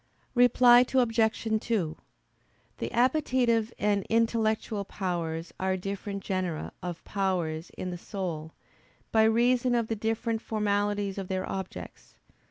Reply 0.33 0.79
Obj. 0.91 1.47
2: 1.61 1.95
The 2.79 2.91
appetitive 2.91 3.71
and 3.77 4.03
intellectual 4.09 4.83
powers 4.83 5.53
are 5.59 5.77
different 5.77 6.23
genera 6.23 6.71
of 6.81 7.03
powers 7.03 7.69
in 7.77 7.91
the 7.91 7.99
soul, 7.99 8.55
by 9.11 9.21
reason 9.25 9.75
of 9.75 9.89
the 9.89 9.95
different 9.95 10.41
formalities 10.41 11.19
of 11.19 11.27
their 11.27 11.47
objects. 11.47 12.15